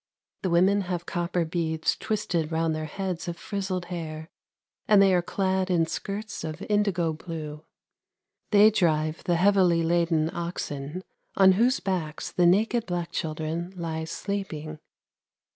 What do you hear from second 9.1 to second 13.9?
the heavily laden oxen, on whose backs the naked black children